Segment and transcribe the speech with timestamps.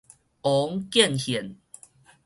[0.41, 1.57] 王見現